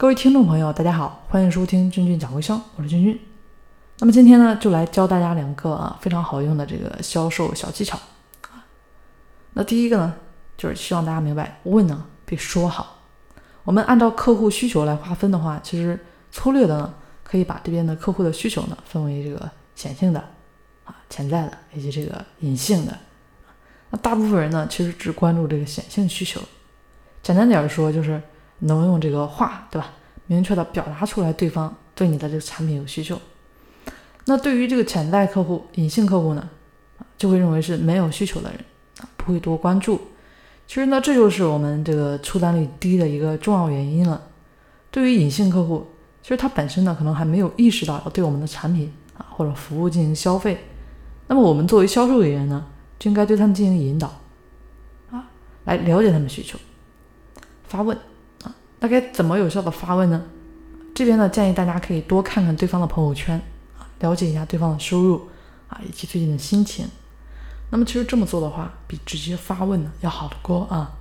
[0.00, 3.20] 各位听众朋友，大家好，欢迎收听君君讲微商，我是君君。
[3.98, 7.98] 那么今天呢，就来教大家两个啊非常好用的这个销售小技巧
[8.42, 8.64] 啊。
[9.54, 10.14] 那第一个呢，
[10.56, 13.00] 就是希望大家明白，问呢比说好。
[13.64, 15.98] 我们按照客户需求来划分的话，其实
[16.30, 16.94] 粗略的呢，
[17.24, 20.20] 可以把这边的客户的需求呢分为这个显性的
[20.84, 22.96] 啊、潜在的以及这个隐性的。
[23.90, 26.40] 那大部分人呢，其实只关注这个显性需求。
[27.20, 28.22] 简单点说，就是
[28.60, 29.92] 能用这个话，对吧？
[30.26, 33.18] 明确的表达出来对方对你的这个产品有需求。
[34.26, 36.50] 那对于这个潜在客户、隐性客户呢，
[37.16, 38.58] 就会认为是没有需求的人
[39.00, 39.98] 啊，不会多关注。
[40.66, 44.22] 其实呢，这就是我们这个出单率低的一个重要原因了。
[44.90, 45.86] 对于隐性客户，
[46.22, 50.58] 其实他本身呢，可能还没有意识到要对我们的产品啊或者服务进行消费。
[51.26, 52.66] 那么我们作为销售人员呢，
[52.98, 54.20] 就应该对他们进行引导
[55.10, 55.30] 啊，
[55.64, 56.58] 来了解他们需求。
[57.66, 57.96] 发问，
[58.80, 60.22] 那该怎么有效的发问呢？
[60.94, 63.40] 这边呢，建议大家可以多看看对方的朋友圈
[63.78, 65.28] 啊，了解一下对方的收入
[65.68, 66.86] 啊，以及最近的心情。
[67.70, 70.92] 那么其实这么做的话，比直接发问呢要好得多啊。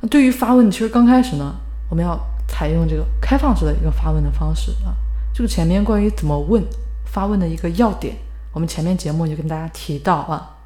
[0.00, 1.54] 那对于发问，其实刚开始呢，
[1.88, 4.92] 我们要采用这个开放式的一个发问的方式啊。
[5.34, 6.62] 这个前面关于怎么问
[7.06, 8.16] 发问的一个要点，
[8.52, 10.58] 我们前面节目就跟大家提到啊，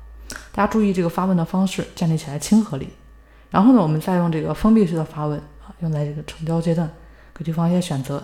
[0.52, 2.88] 大家注意这个发问的方式建立起来亲和力。
[3.50, 5.40] 然后呢，我们再用这个封闭式的发问，
[5.80, 6.90] 用在这个成交阶段，
[7.34, 8.22] 给对方一些选择。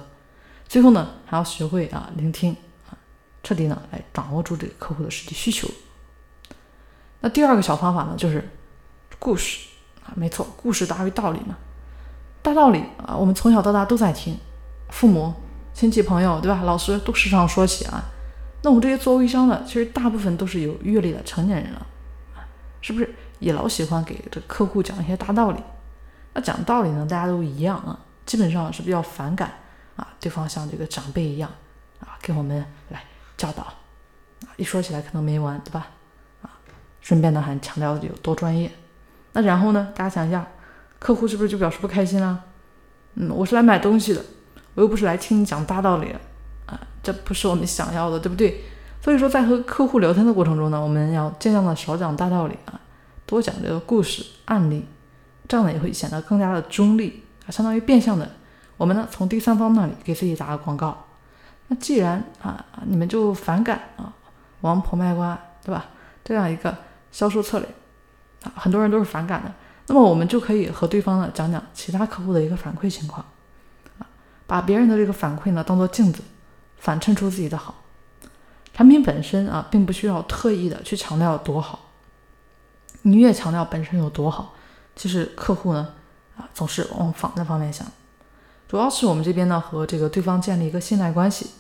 [0.67, 2.57] 最后呢，还要学会啊聆听
[2.89, 2.97] 啊，
[3.43, 5.69] 彻底呢来掌握住这个客户的实际需求。
[7.21, 8.49] 那第二个小方法呢，就是
[9.19, 9.69] 故事
[10.05, 11.57] 啊，没错，故事大于道理嘛。
[12.43, 14.37] 大道理啊，我们从小到大都在听，
[14.89, 15.33] 父母、
[15.73, 16.63] 亲戚、朋友，对吧？
[16.65, 18.03] 老师都时常说起啊。
[18.63, 21.87] 那我们这些做微商的，其实大部分都是有阅历的成年人了，
[22.81, 23.15] 是不是？
[23.39, 25.61] 也老喜欢给这客户讲一些大道理，
[26.35, 29.53] 那讲道理呢，大家都一样啊，基本上是比较反感
[29.97, 31.51] 啊，对方像这个长辈一样
[32.01, 33.03] 啊，给我们来
[33.37, 33.75] 教导啊，
[34.57, 35.89] 一说起来可能没完，对吧？
[36.43, 36.51] 啊，
[37.01, 38.71] 顺便呢还强调有多专业。
[39.33, 40.47] 那然后呢，大家想一下，
[40.99, 42.45] 客户是不是就表示不开心了？
[43.15, 44.25] 嗯，我是来买东西的，
[44.75, 46.15] 我又不是来听你讲大道理
[46.67, 48.65] 啊，这不是我们想要的，对不对？
[49.03, 52.81] 所以说，在和客户聊天的过程中呢，我们要尽量的少讲大道理啊。
[53.27, 54.87] 多讲这个故事案例，
[55.53, 58.27] 这样呢也会显得更加的中立啊，相当于变相的，
[58.79, 61.05] 我们呢从第三方那里给自己打个广告。
[61.69, 64.11] 那既然啊你们就反感啊
[64.63, 65.85] 王婆卖瓜，对吧？
[66.25, 66.75] 这样一个
[67.11, 67.69] 销售策略
[68.45, 69.53] 啊，很多人都是反感的。
[69.89, 73.23] 那么我们就可以和对方呢讲讲其他客户的一个反馈情况
[73.99, 74.09] 啊，
[74.47, 76.23] 把别人的这个反馈呢当做镜子，
[76.79, 77.75] 反衬出自己的好。
[78.73, 81.91] 产品本身啊，并不需要特意的去强调有多好。
[83.03, 84.55] 你越强调本身有多好，
[84.95, 85.95] 其实客户呢
[86.37, 87.87] 啊总是往反的方面想，
[88.69, 91.51] 主要是我们这边呢和这个对方建立一个信赖关系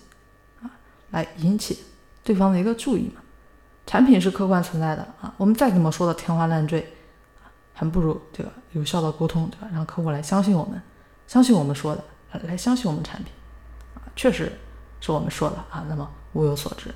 [0.62, 0.70] 啊，
[1.10, 1.84] 来引起
[2.22, 3.20] 对方的一个注意嘛。
[3.84, 6.80] 产品是客观存在的啊，我们再怎么说的天花乱坠
[7.42, 9.68] 啊，还不如这个有效的沟通，对吧？
[9.72, 10.80] 让客户来相信我们，
[11.26, 12.04] 相信我们说的，
[12.44, 13.32] 来相信我们产品
[13.94, 14.52] 啊，确实
[15.00, 16.94] 是我们说的啊，那么物有所值。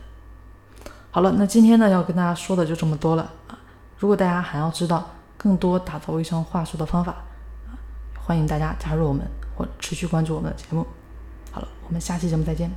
[1.11, 3.59] 好了，那今天呢要跟大家说的就这么多了啊。
[3.99, 5.11] 如果大家还要知道
[5.47, 7.15] 更多打造微商话术的方法，
[8.19, 9.25] 欢迎大家加入我们
[9.57, 10.85] 或持续关注我们的节目。
[11.53, 12.69] 好了，我们下期节目再见。